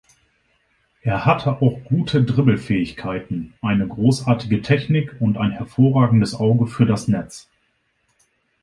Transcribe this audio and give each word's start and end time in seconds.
Er 1.03 1.27
hatte 1.27 1.61
auch 1.61 1.77
gute 1.83 2.23
Dribbel-Fähigkeiten, 2.23 3.53
eine 3.61 3.87
großartige 3.87 4.63
Technik 4.63 5.15
und 5.19 5.37
ein 5.37 5.51
hervorragendes 5.51 6.33
Auge 6.33 6.65
für 6.65 6.87
das 6.87 7.07
Netz. 7.07 7.47